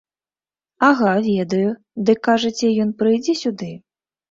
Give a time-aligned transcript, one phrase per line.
[0.87, 1.69] Ага, ведаю,
[2.09, 3.73] дык, кажаце, ён прыйдзе сюды?